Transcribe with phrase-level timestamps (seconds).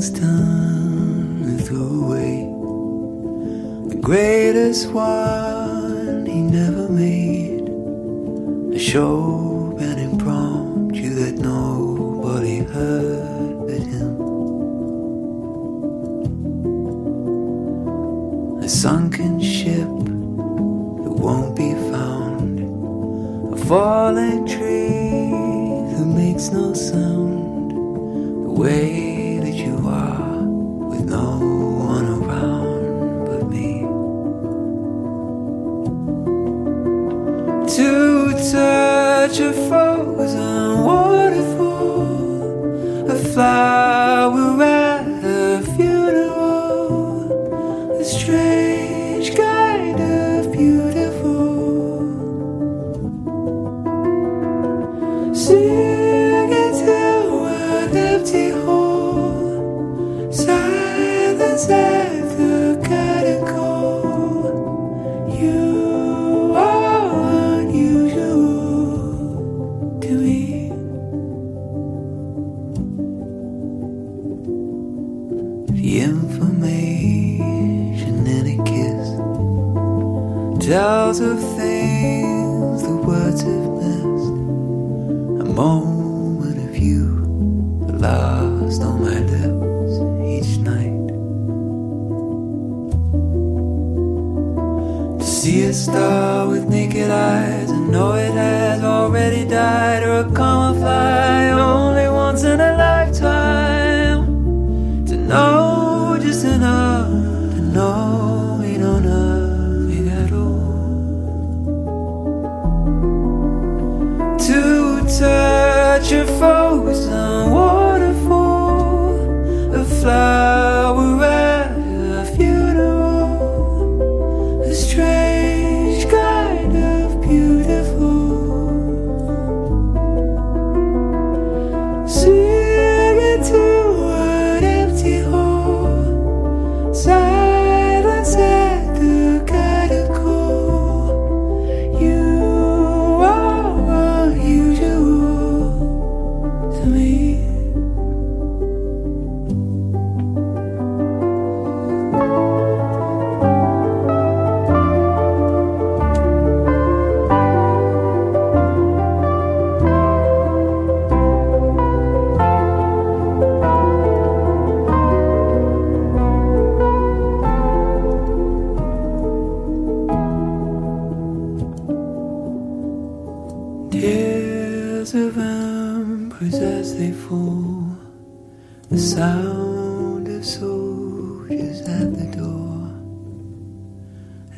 [0.00, 2.46] things done and threw away.
[3.88, 7.66] The greatest one he never made.
[8.72, 14.20] The Chopin impromptu that nobody heard but him.
[18.62, 19.88] A sunken ship
[21.02, 22.60] that won't be found.
[23.52, 25.30] A falling tree
[25.92, 26.99] that makes no sound.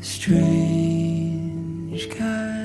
[0.03, 0.35] strange
[2.19, 2.62] guy.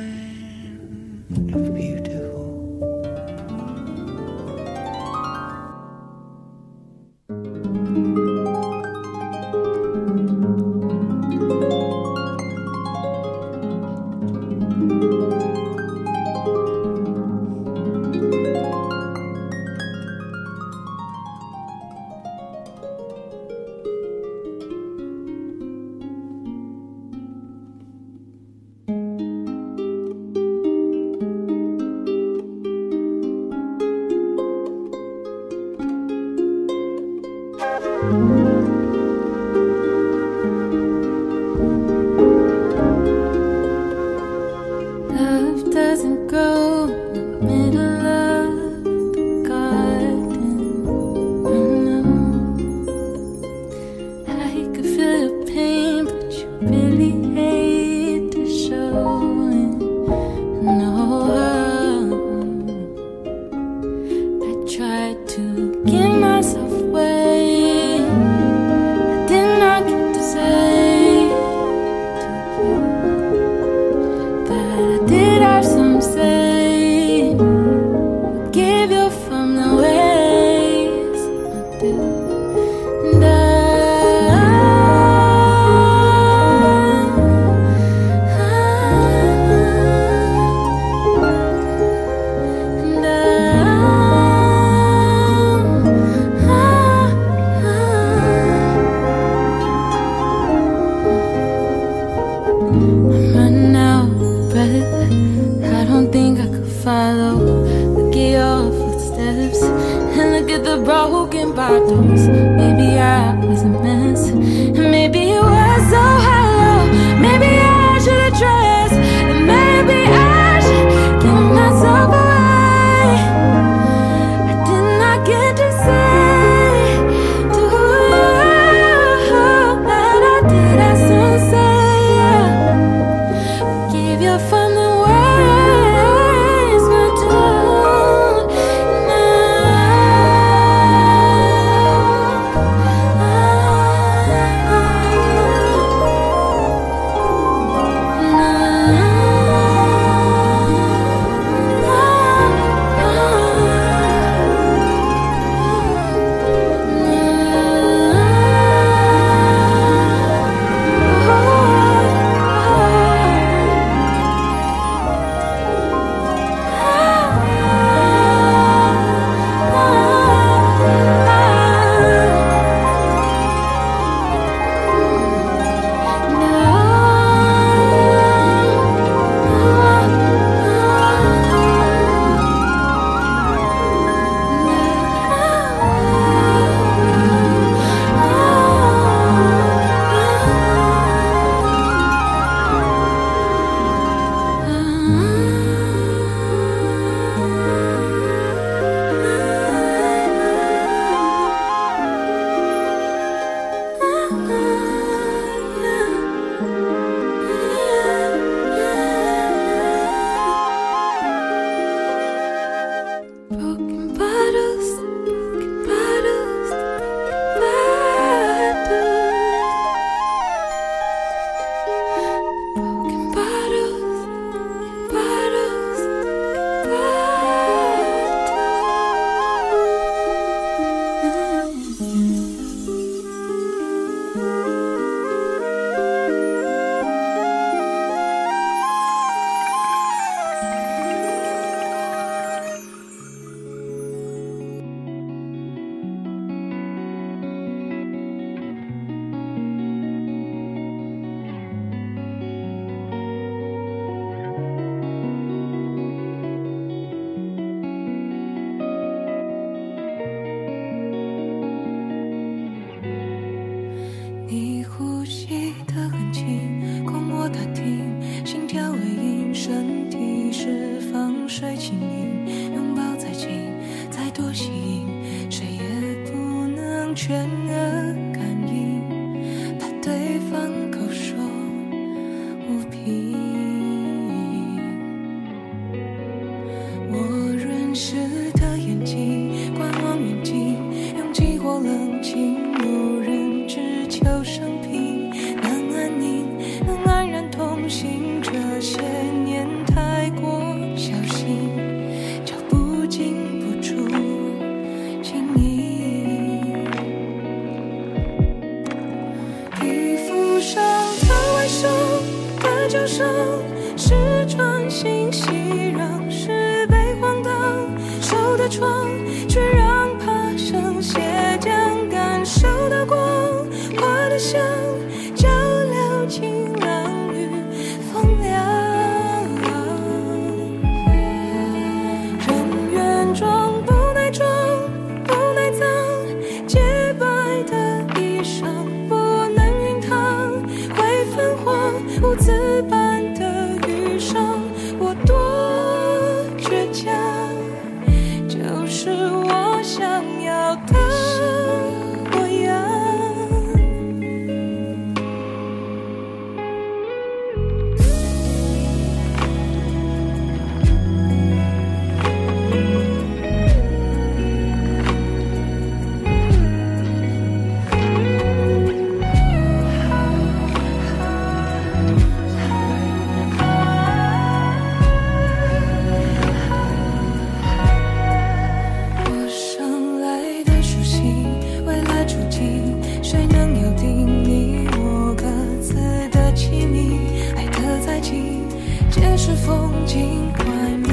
[389.38, 391.07] 是风景，快慢。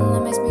[0.00, 0.41] one that makes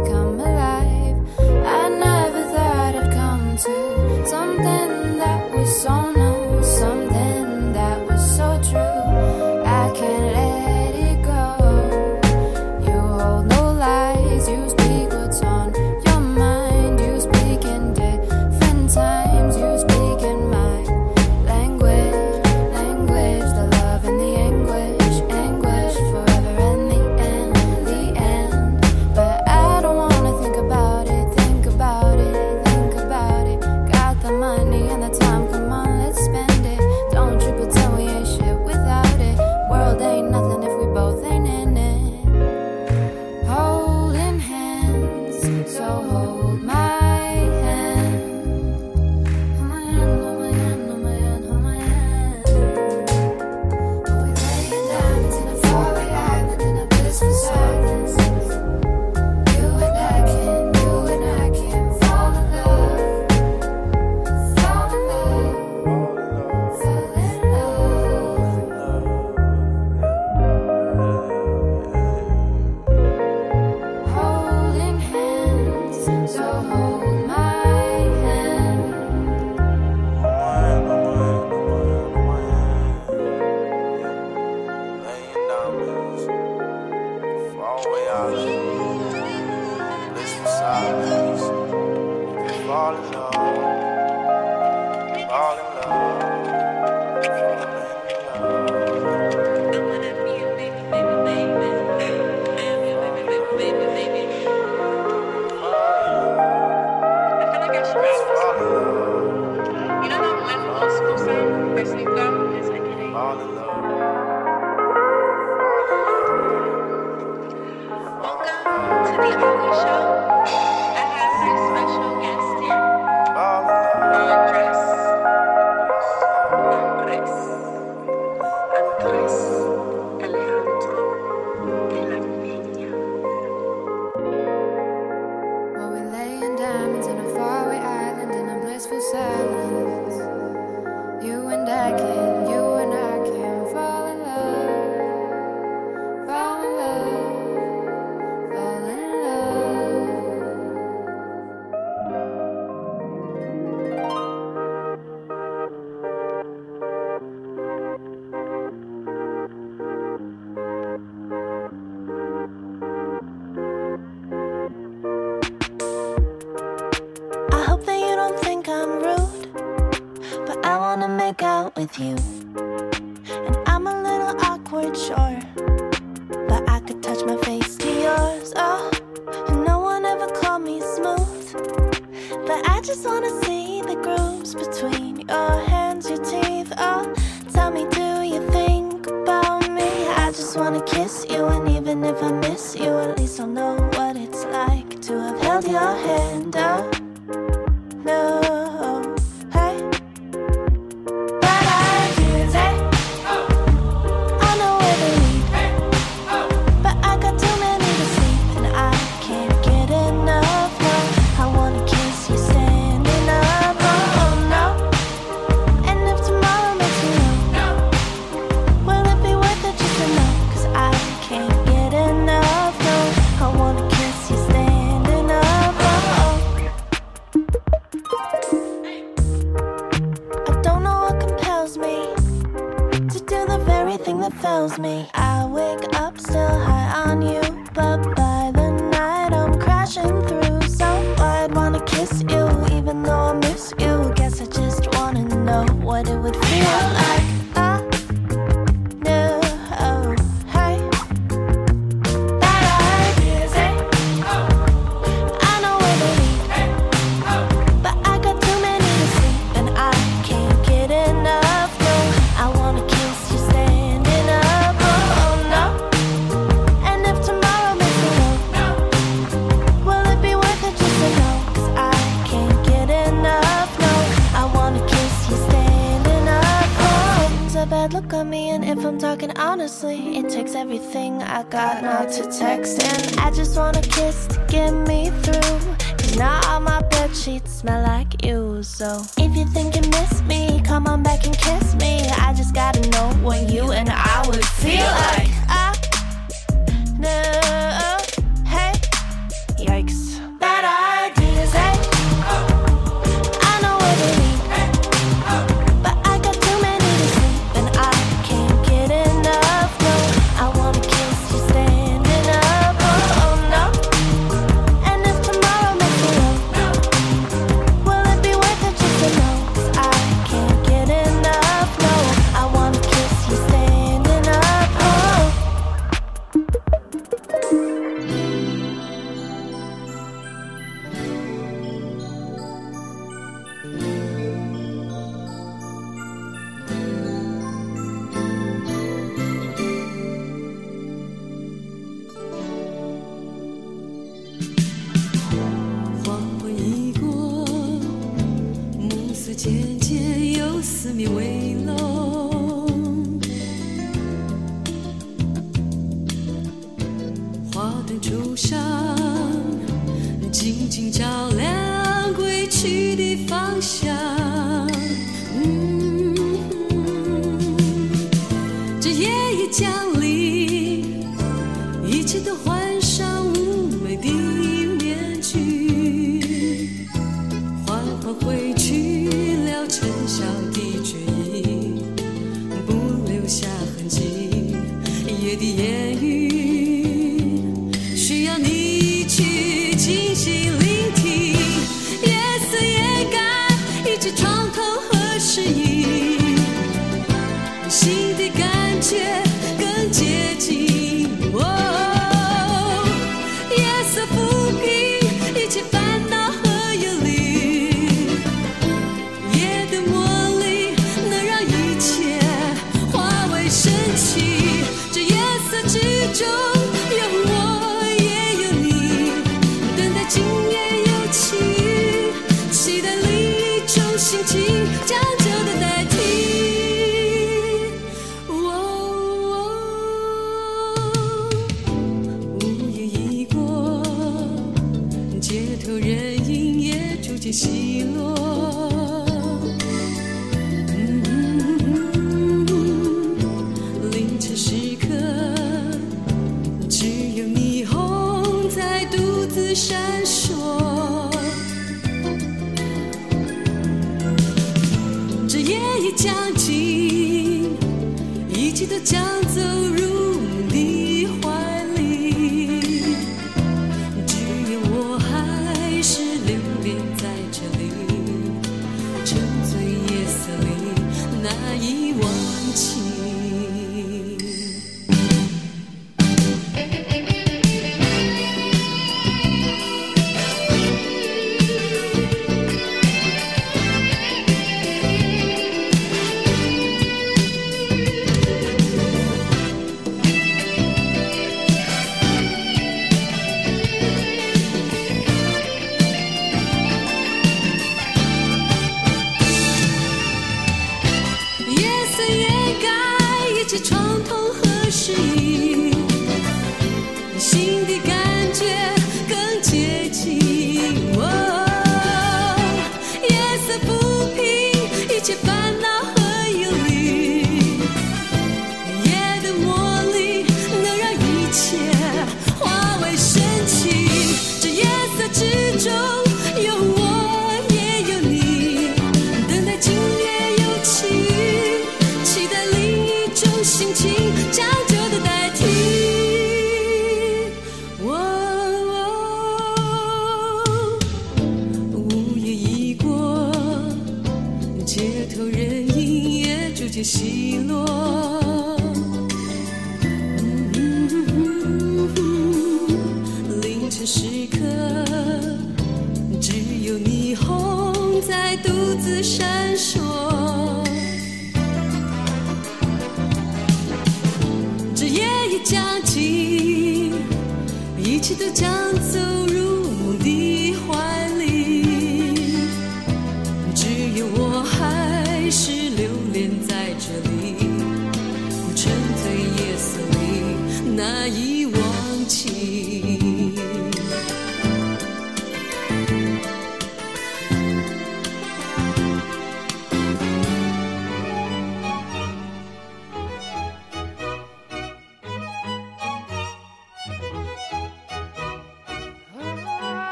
[195.72, 196.71] your hand.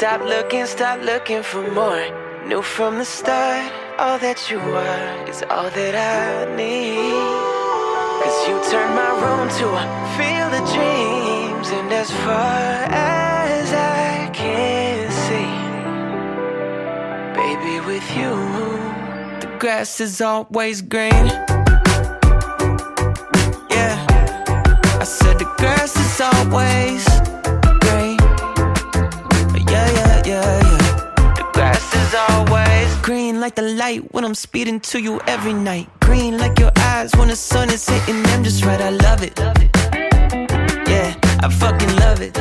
[0.00, 2.02] I stopped looking, stop looking for more.
[2.46, 7.12] Knew from the start, all that you are is all that I need.
[8.22, 9.84] Cause you turned my room to a
[10.16, 15.52] field of dreams, and as far as I can see,
[17.36, 18.32] baby, with you,
[19.40, 21.26] the grass is always green.
[23.68, 23.96] Yeah,
[24.98, 27.29] I said the grass is always
[30.30, 31.34] Yeah, yeah, yeah, yeah.
[31.38, 35.88] The grass is always green like the light when I'm speeding to you every night.
[36.00, 38.80] Green like your eyes when the sun is hitting them just right.
[38.80, 39.36] I love it.
[40.88, 41.14] Yeah,
[41.44, 42.34] I fucking love it.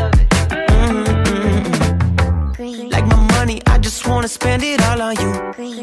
[2.60, 2.92] Mhm.
[2.92, 5.32] Like my money, I just wanna spend it all on you.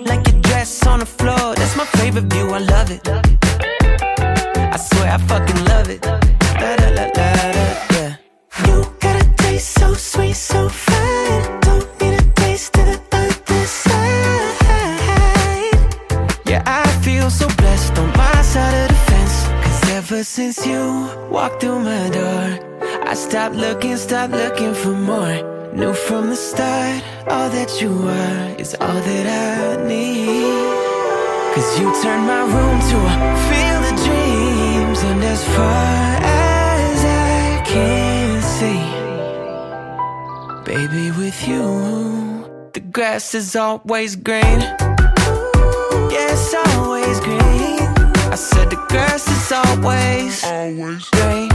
[0.05, 2.47] Like your dress on the floor, that's my favorite view.
[2.51, 3.03] I love it.
[4.75, 6.03] I swear I fucking love it.
[6.03, 7.27] Da, da, da, da,
[7.57, 7.65] da,
[7.97, 8.13] yeah.
[8.67, 11.66] You got a taste so sweet, so fine.
[20.17, 22.45] Ever since you walked through my door,
[23.05, 25.37] I stopped looking, stopped looking for more.
[25.75, 30.57] Knew from the start, all that you are is all that I need.
[31.55, 33.17] Cause you turned my room to a
[33.49, 38.85] field of dreams, and as far as I can see,
[40.65, 41.63] baby, with you,
[42.73, 44.96] the grass is always green.
[48.37, 51.49] I said the grass is always, always green.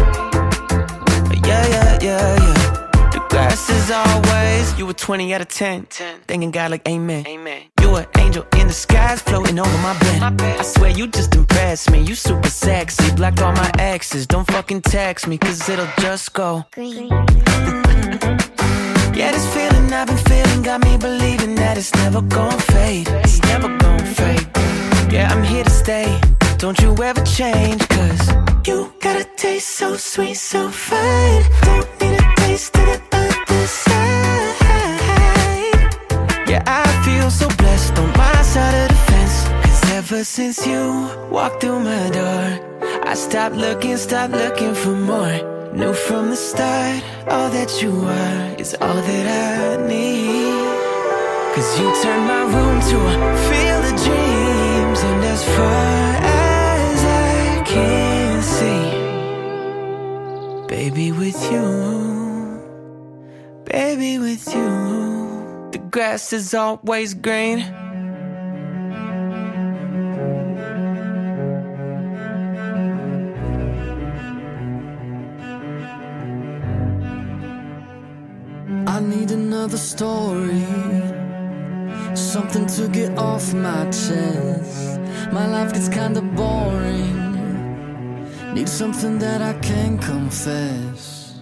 [1.46, 3.10] Yeah, yeah, yeah, yeah.
[3.14, 4.80] The grass is always.
[4.80, 5.86] You were 20 out of 10.
[5.86, 6.22] 10.
[6.28, 7.28] Thanking God like amen.
[7.28, 7.66] Amen.
[7.82, 10.42] You an angel in the skies floating over my bed.
[10.42, 12.02] I swear you just impressed me.
[12.02, 13.14] You super sexy.
[13.14, 14.26] Blocked all my exes.
[14.26, 16.66] Don't fucking text me, cause it'll just go.
[16.72, 17.10] green.
[19.14, 23.08] Yeah, this feeling I've been feeling got me believing that it's never gonna fade.
[23.24, 24.48] It's never gonna fade.
[25.14, 26.20] Yeah, I'm here to stay.
[26.62, 28.30] Don't you ever change, cause
[28.68, 31.44] you got a taste so sweet, so fine.
[31.64, 34.60] Don't need a taste to the other side.
[36.48, 39.48] Yeah, I feel so blessed on my side of the fence.
[39.66, 42.60] Cause ever since you walked through my door,
[43.08, 45.74] I stopped looking, stopped looking for more.
[45.74, 50.62] Knew from the start, all that you are is all that I need.
[51.56, 53.16] Cause you turned my room to a
[53.50, 54.21] field of dreams,
[60.90, 62.60] baby, with you,
[63.66, 67.60] baby, with you, the grass is always green.
[78.88, 80.66] I need another story.
[82.16, 85.00] Something to get off my chest.
[85.32, 87.11] My life gets kinda boring.
[88.54, 91.34] Need something that I can confess.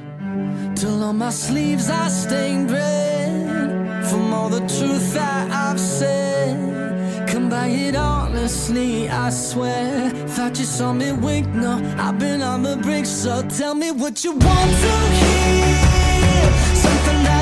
[0.75, 4.05] Till on my sleeves I stained red.
[4.09, 7.27] From all the truth that I've said.
[7.27, 10.11] Come by it honestly, I swear.
[10.35, 13.05] Thought you saw me wink, no, I've been on the brink.
[13.07, 16.53] So tell me what you want to hear.
[16.75, 17.38] Something that'll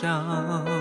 [0.00, 0.77] 伤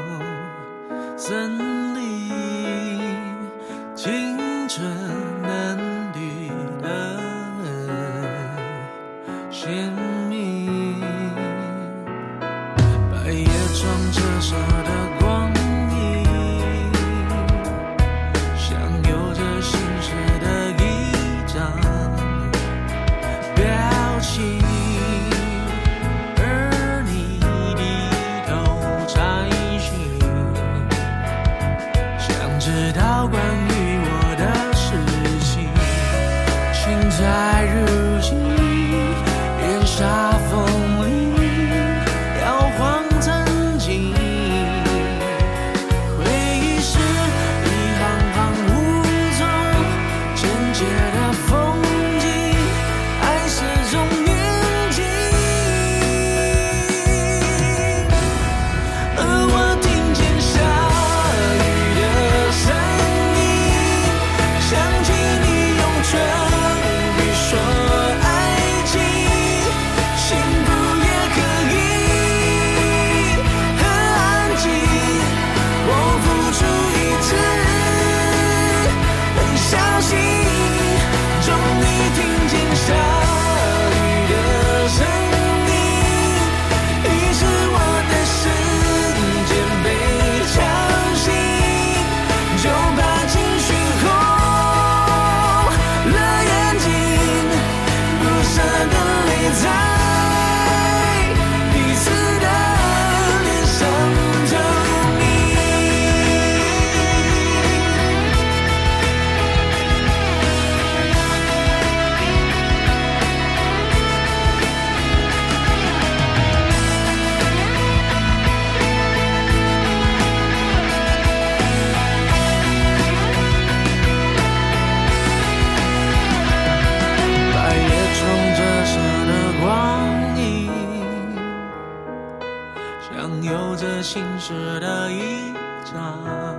[133.10, 135.54] 像有着心事的一
[135.86, 136.58] 张。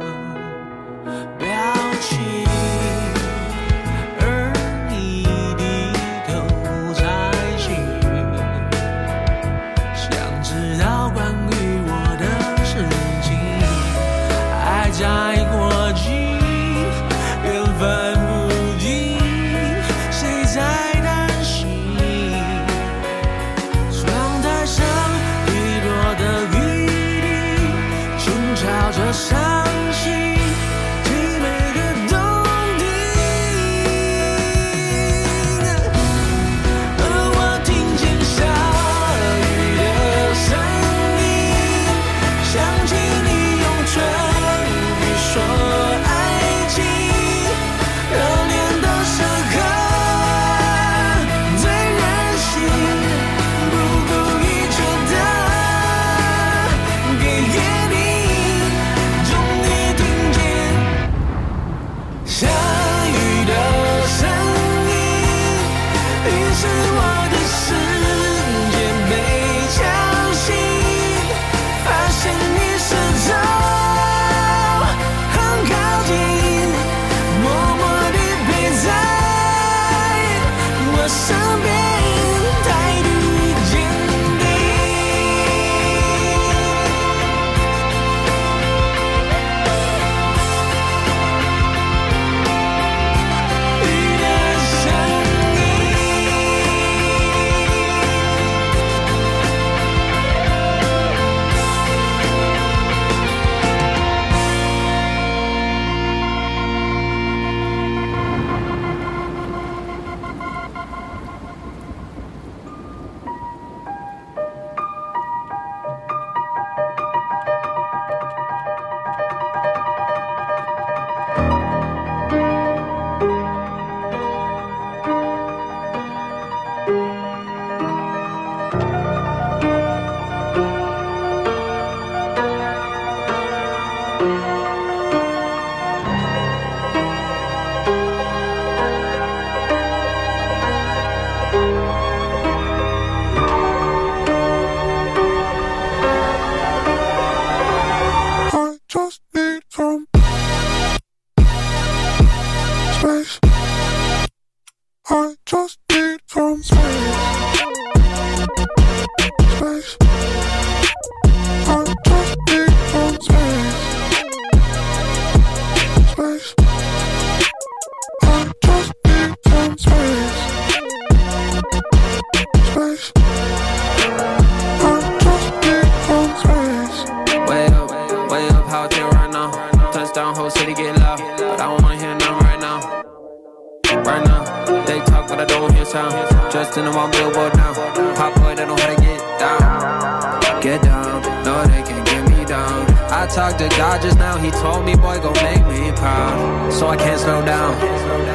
[191.44, 192.86] No, they can't get me down.
[193.10, 196.72] I talked to God just now, he told me, boy, go make me proud.
[196.72, 197.72] So I can't slow down.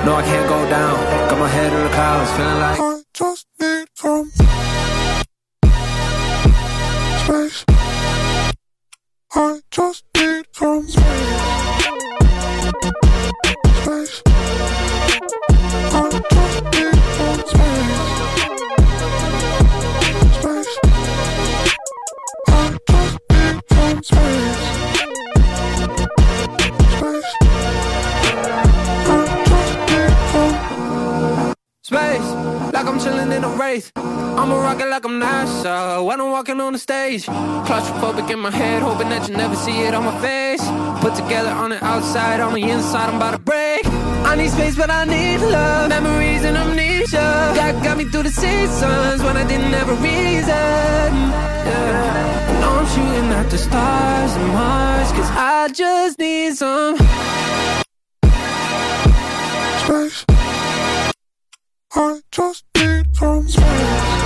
[0.05, 0.95] No, I can't go down.
[1.29, 2.82] Got my head in the clouds, feeling like.
[36.53, 37.25] walking on the stage.
[37.25, 40.61] Claustrophobic in my head, hoping that you never see it on my face.
[41.01, 43.81] Put together on the outside, on the inside, I'm about to break.
[44.25, 45.89] I need space, but I need love.
[45.89, 47.53] Memories and amnesia.
[47.55, 51.11] That got me through the seasons when I didn't have a reason.
[51.67, 52.51] Yeah.
[52.51, 56.97] And I'm shooting at the stars and Mars, cause I just need some
[59.83, 60.25] space.
[61.95, 64.22] I just need some space.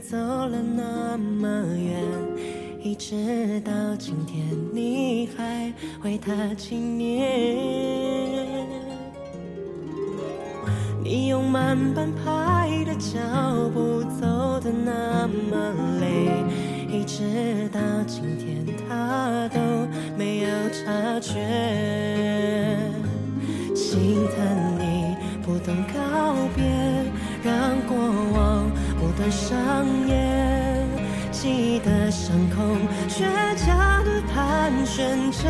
[0.00, 2.00] 走了那么远，
[2.82, 5.72] 一直到今天，你还
[6.02, 7.36] 为他纪念。
[11.02, 13.18] 你用慢半拍的脚
[13.72, 16.42] 步走的那么累，
[16.90, 19.60] 一直到今天，他都
[20.18, 21.34] 没有察觉。
[23.74, 26.64] 心疼你不懂告别，
[27.42, 27.96] 让过
[28.34, 28.70] 往。
[29.16, 30.86] 的上演，
[31.30, 32.76] 记忆的上空，
[33.08, 33.24] 倔
[33.56, 35.48] 强的盘旋着。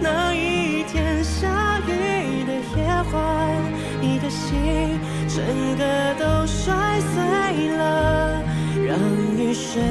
[0.00, 3.54] 那一天下雨的夜晚，
[4.00, 5.44] 你的心整
[5.76, 8.42] 个都摔碎了，
[8.86, 8.98] 让
[9.36, 9.82] 雨水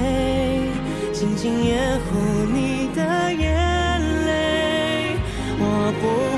[1.13, 5.15] 静静掩护你的眼泪。
[5.59, 6.34] 我不。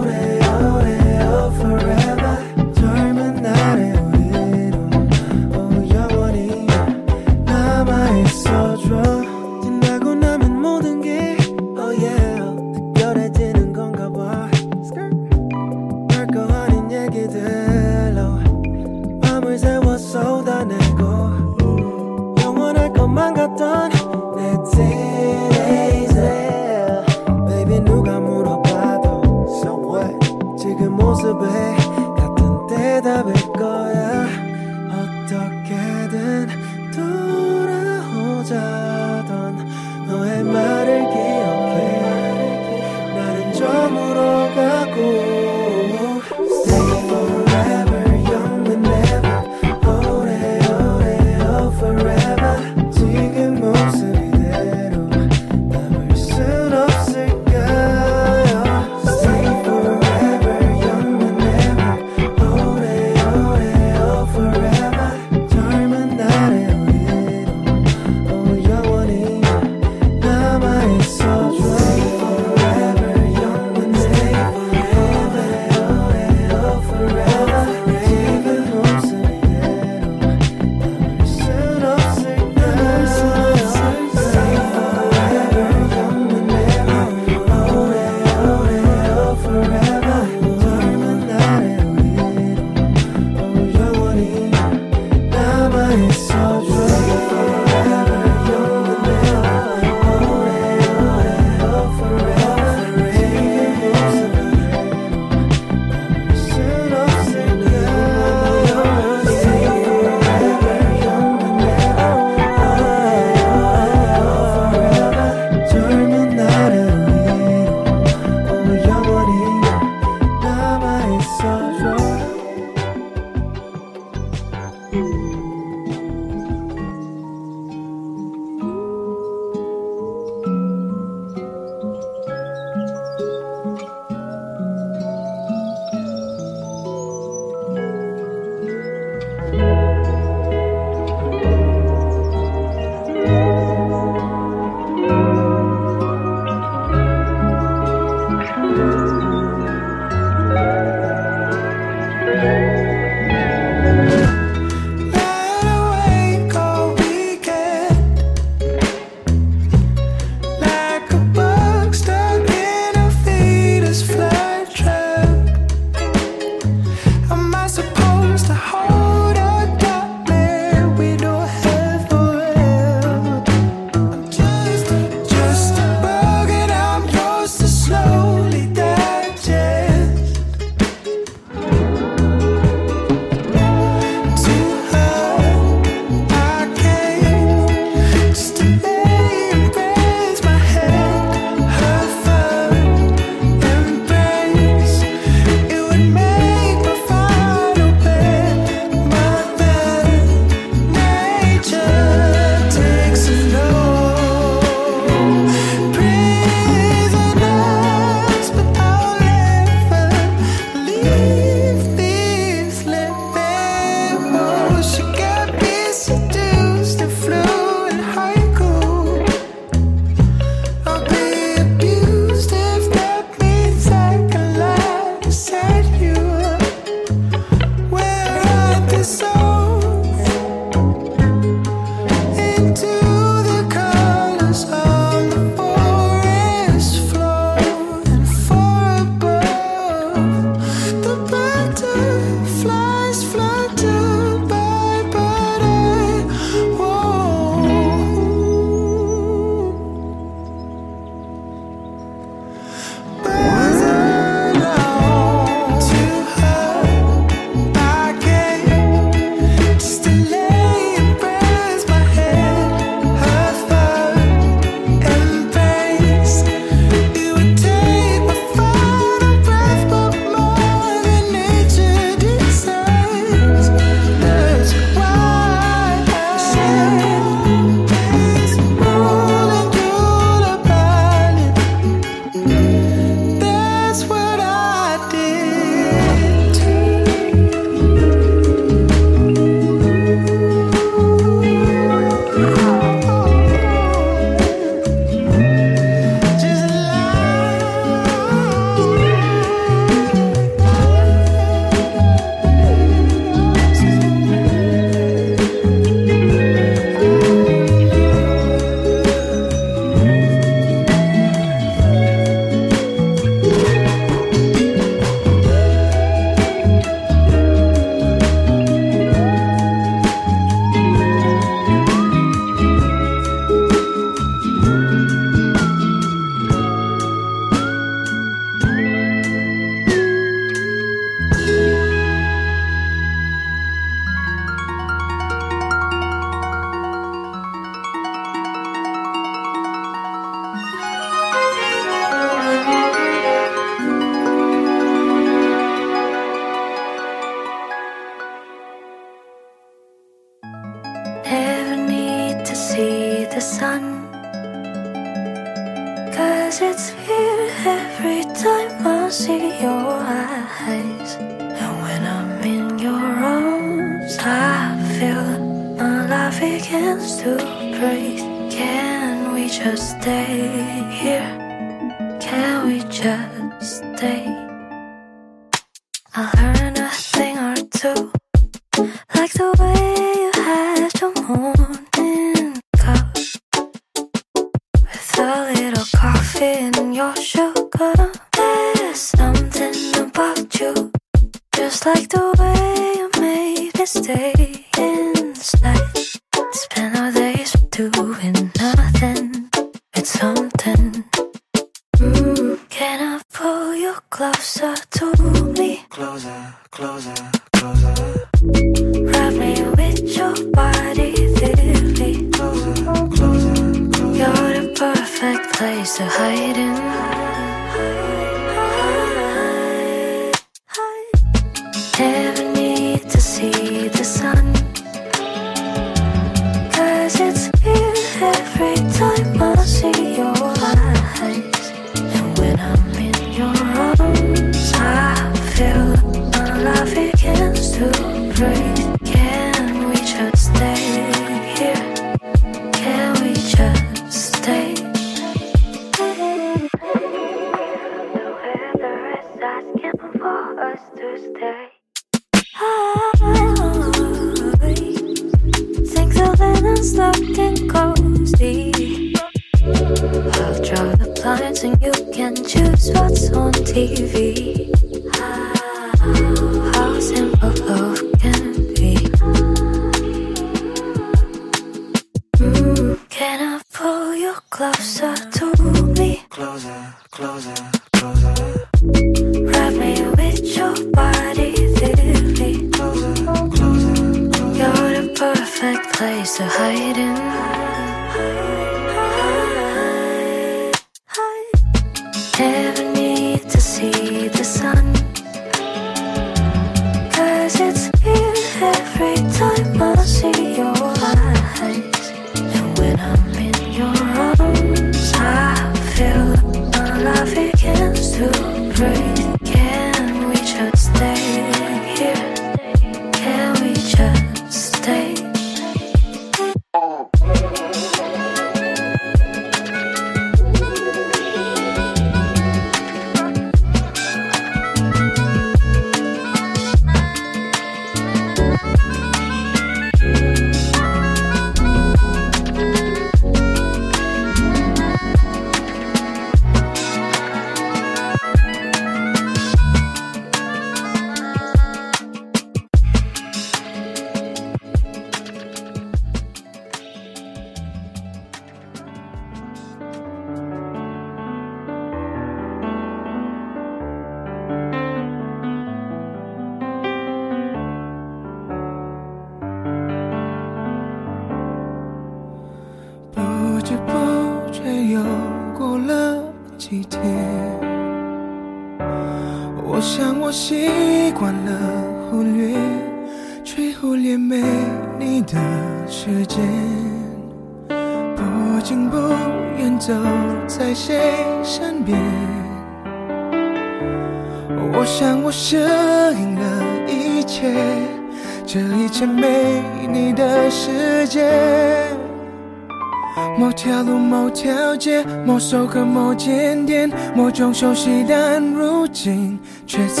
[595.76, 600.00] 这么坚定，某种熟悉，但如今却刺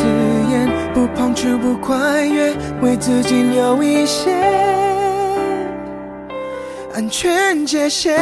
[0.50, 4.32] 眼，不碰触，不跨越，为自己留一些
[6.94, 8.16] 安全界限。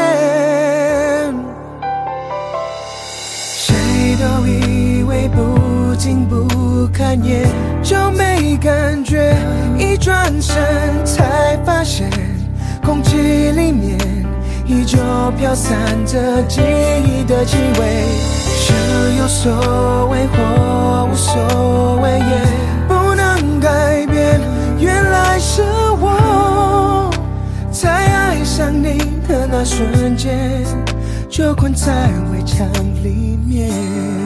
[3.37, 3.73] 谁
[4.19, 7.47] 都以为不近不看，也
[7.85, 9.33] 就没感觉，
[9.79, 10.57] 一转身
[11.05, 12.11] 才发现
[12.85, 13.17] 空气
[13.53, 14.04] 里面。
[14.67, 14.99] 依旧
[15.39, 18.05] 飘散着记忆的气味
[18.47, 24.41] 想有所谓或无所谓也不能改变
[24.79, 25.63] 原来是
[26.01, 27.11] 我
[27.71, 30.65] 在爱上你的那瞬间
[31.29, 32.67] 就困在围墙
[33.03, 34.24] 里面。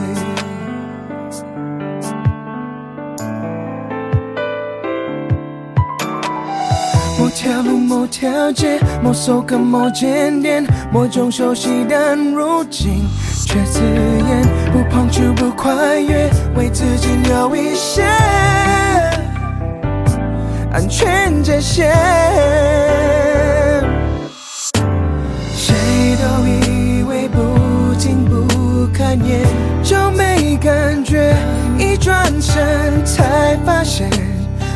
[8.19, 13.05] 舞某条街，某首歌某间店，某种熟悉但如今
[13.45, 14.45] 却刺眼。
[14.73, 18.03] 不碰触不跨越，为自己留一些
[20.71, 21.93] 安全界限。
[25.55, 25.73] 谁
[26.17, 29.45] 都以为不近不看眼
[29.81, 31.33] 就没感觉，
[31.77, 34.09] 一转身才发现，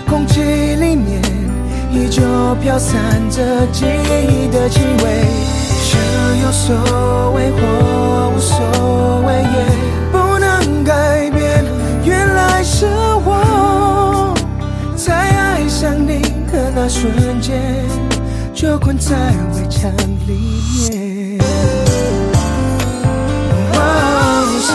[0.09, 1.21] 空气里面
[1.93, 2.21] 依旧
[2.61, 5.23] 飘散着记忆的气味。
[5.85, 5.97] 是
[6.43, 7.57] 有所谓或
[8.35, 8.57] 无所
[9.27, 9.57] 谓，也
[10.11, 11.63] 不能改变。
[12.03, 12.87] 原来是
[13.23, 14.33] 我
[14.95, 16.19] 在爱上你
[16.51, 17.61] 的那瞬间，
[18.53, 19.15] 就困在
[19.53, 19.91] 围墙
[20.27, 20.31] 里
[20.89, 21.39] 面。
[23.75, 23.79] 哦，
[24.65, 24.69] 谁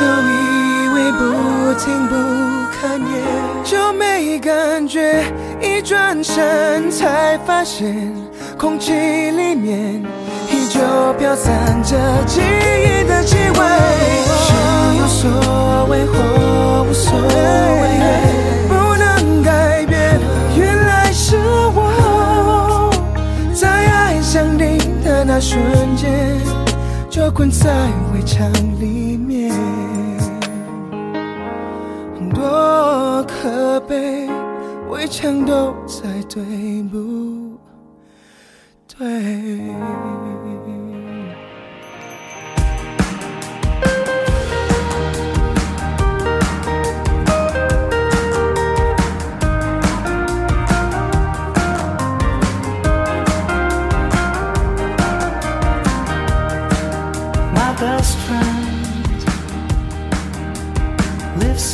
[0.00, 0.32] 都以
[0.94, 1.22] 为不
[1.78, 2.12] 听不
[3.64, 5.24] 就没感觉，
[5.60, 8.12] 一转身才发现，
[8.58, 10.04] 空气里面
[10.50, 10.80] 依旧
[11.18, 11.96] 飘散着
[12.26, 13.54] 记忆的气味。
[14.36, 14.52] 是
[15.00, 17.82] 有所谓或无所谓，
[18.68, 20.20] 不能改变。
[20.58, 21.38] 原来是
[21.74, 22.90] 我
[23.54, 25.58] 在爱上你的那瞬
[25.96, 26.38] 间，
[27.08, 27.70] 就困在
[28.12, 28.46] 围墙
[28.78, 29.16] 里
[32.44, 34.28] 多可悲，
[34.90, 36.42] 围墙都在对
[36.92, 37.58] 不
[38.86, 38.98] 对？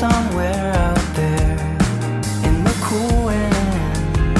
[0.01, 1.59] Somewhere out there
[2.48, 4.32] in the cool wind,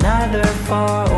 [0.00, 1.08] neither far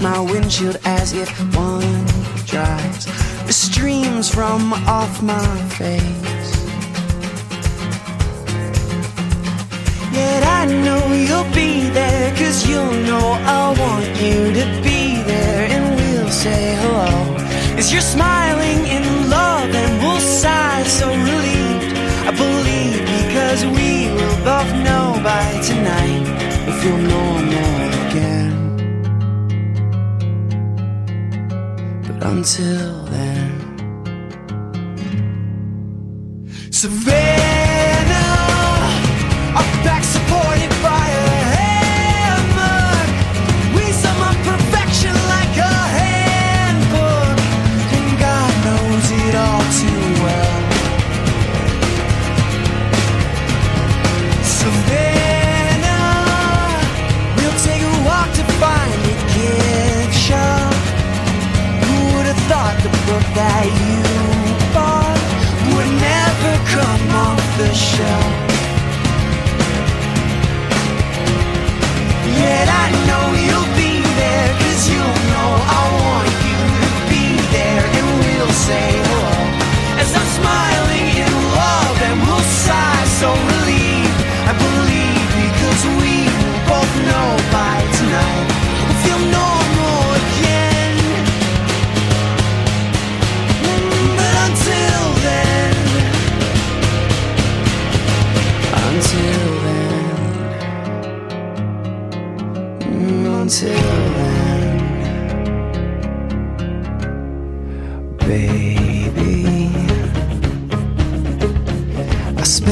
[0.00, 2.04] my windshield as if one
[2.46, 3.06] drives
[3.46, 6.27] the streams from off my face.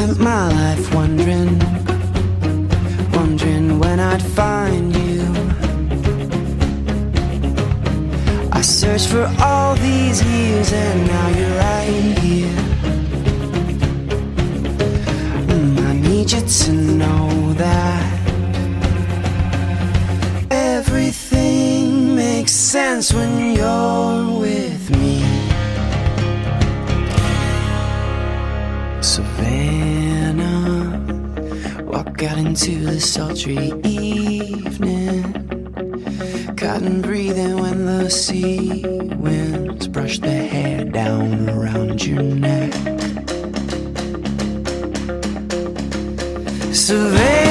[0.06, 1.58] spent my life wondering,
[3.12, 5.22] wondering when I'd find you.
[8.52, 12.58] I searched for all these years and now you're right here.
[15.48, 18.20] Mm, I need you to know that
[20.50, 25.46] everything makes sense when you're with me.
[29.00, 29.22] So
[32.16, 35.22] Got into the sultry evening.
[36.56, 38.82] Cotton breathing when the sea
[39.16, 42.72] winds brush the hair down around your neck.
[46.74, 47.45] Survey.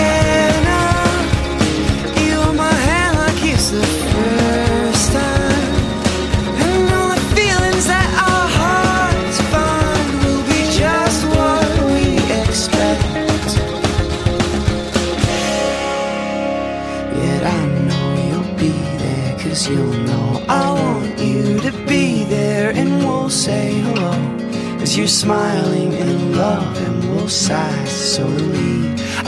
[25.24, 28.70] smiling in love and we'll sigh so do we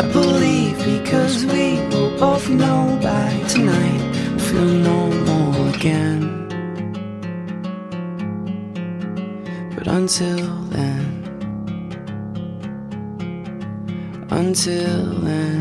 [0.02, 4.74] I believe because we will both know by tonight we'll feel
[5.30, 6.20] more again.
[9.76, 10.46] But until
[10.76, 11.18] then
[14.30, 15.57] Until then.